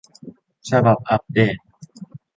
[0.69, 1.55] ฉบับอัปเดต